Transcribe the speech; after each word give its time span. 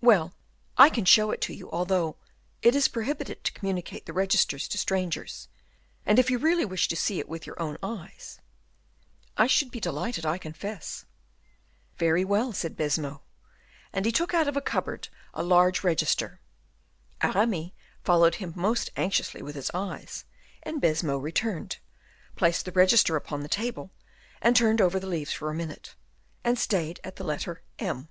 "Well, 0.00 0.32
I 0.78 0.88
can 0.88 1.04
show 1.04 1.30
it 1.30 1.42
to 1.42 1.52
you, 1.52 1.70
although 1.70 2.16
it 2.62 2.74
is 2.74 2.88
prohibited 2.88 3.44
to 3.44 3.52
communicate 3.52 4.06
the 4.06 4.14
registers 4.14 4.66
to 4.68 4.78
strangers; 4.78 5.48
and 6.06 6.18
if 6.18 6.30
you 6.30 6.38
really 6.38 6.64
wish 6.64 6.88
to 6.88 6.96
see 6.96 7.18
it 7.18 7.28
with 7.28 7.46
your 7.46 7.60
own 7.60 7.76
eyes" 7.82 8.40
"I 9.36 9.46
should 9.46 9.70
be 9.70 9.80
delighted, 9.80 10.24
I 10.24 10.38
confess." 10.38 11.04
"Very 11.98 12.24
well," 12.24 12.54
said 12.54 12.78
Baisemeaux, 12.78 13.20
and 13.92 14.06
he 14.06 14.10
took 14.10 14.32
out 14.32 14.48
of 14.48 14.56
a 14.56 14.62
cupboard 14.62 15.08
a 15.34 15.42
large 15.42 15.84
register. 15.84 16.40
Aramis 17.20 17.72
followed 18.02 18.36
him 18.36 18.54
most 18.56 18.88
anxiously 18.96 19.42
with 19.42 19.54
his 19.54 19.70
eyes, 19.74 20.24
and 20.62 20.80
Baisemeaux 20.80 21.18
returned, 21.18 21.76
placed 22.36 22.64
the 22.64 22.72
register 22.72 23.16
upon 23.16 23.42
the 23.42 23.48
table, 23.48 23.90
and 24.40 24.56
turned 24.56 24.80
over 24.80 24.98
the 24.98 25.06
leaves 25.06 25.34
for 25.34 25.50
a 25.50 25.54
minute, 25.54 25.94
and 26.42 26.58
stayed 26.58 27.00
at 27.04 27.16
the 27.16 27.24
letter 27.24 27.62
M. 27.78 28.08